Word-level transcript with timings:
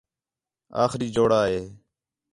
آخری 0.83 1.07
جوڑا 1.15 1.41
ہِے 1.51 1.61